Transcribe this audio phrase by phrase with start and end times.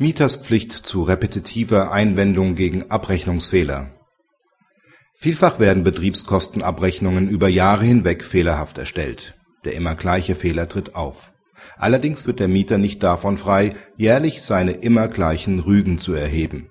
[0.00, 3.90] Mieters Pflicht zu repetitiver Einwendung gegen Abrechnungsfehler
[5.14, 9.34] Vielfach werden Betriebskostenabrechnungen über Jahre hinweg fehlerhaft erstellt.
[9.66, 11.32] Der immer gleiche Fehler tritt auf.
[11.76, 16.70] Allerdings wird der Mieter nicht davon frei, jährlich seine immer gleichen Rügen zu erheben.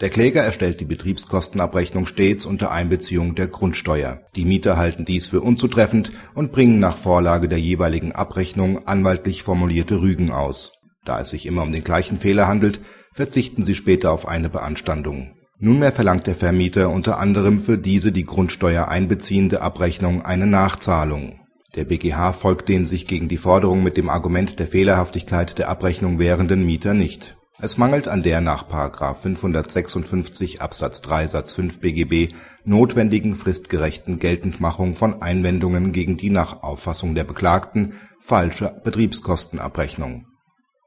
[0.00, 4.22] Der Kläger erstellt die Betriebskostenabrechnung stets unter Einbeziehung der Grundsteuer.
[4.34, 10.00] Die Mieter halten dies für unzutreffend und bringen nach Vorlage der jeweiligen Abrechnung anwaltlich formulierte
[10.00, 10.75] Rügen aus
[11.06, 12.80] da es sich immer um den gleichen Fehler handelt,
[13.12, 15.30] verzichten sie später auf eine Beanstandung.
[15.58, 21.40] Nunmehr verlangt der Vermieter unter anderem für diese die Grundsteuer einbeziehende Abrechnung eine Nachzahlung.
[21.76, 26.18] Der BGH folgt den sich gegen die Forderung mit dem Argument der Fehlerhaftigkeit der Abrechnung
[26.18, 27.36] wehrenden Mieter nicht.
[27.58, 28.68] Es mangelt an der nach§
[29.14, 32.34] 556 Absatz 3 Satz 5 BGB
[32.66, 40.26] notwendigen fristgerechten Geltendmachung von Einwendungen gegen die nach Auffassung der Beklagten falsche Betriebskostenabrechnung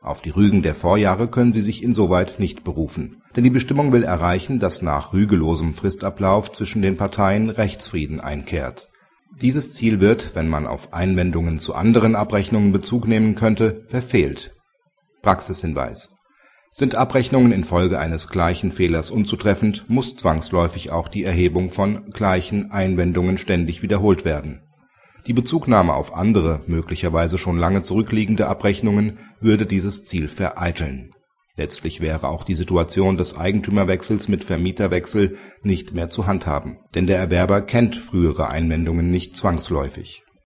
[0.02, 4.04] auf die Rügen der Vorjahre können sie sich insoweit nicht berufen, denn die Bestimmung will
[4.04, 8.90] erreichen, dass nach rügelosem Fristablauf zwischen den Parteien Rechtsfrieden einkehrt.
[9.42, 14.56] Dieses Ziel wird, wenn man auf Einwendungen zu anderen Abrechnungen Bezug nehmen könnte, verfehlt.
[15.22, 16.16] Praxishinweis
[16.72, 23.38] Sind Abrechnungen infolge eines gleichen Fehlers unzutreffend, muss zwangsläufig auch die Erhebung von gleichen Einwendungen
[23.38, 24.62] ständig wiederholt werden
[25.28, 31.12] die Bezugnahme auf andere, möglicherweise schon lange zurückliegende Abrechnungen würde dieses Ziel vereiteln.
[31.56, 37.18] Letztlich wäre auch die Situation des Eigentümerwechsels mit Vermieterwechsel nicht mehr zu handhaben, denn der
[37.18, 40.24] Erwerber kennt frühere Einwendungen nicht zwangsläufig